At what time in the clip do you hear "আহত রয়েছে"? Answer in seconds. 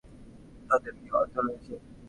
1.17-1.73